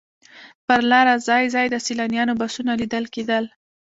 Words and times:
پر 0.65 0.81
لاره 0.91 1.15
ځای 1.27 1.43
ځای 1.55 1.65
د 1.69 1.75
سیلانیانو 1.85 2.33
بسونه 2.41 2.71
لیدل 2.81 3.05
کېدل. 3.15 3.45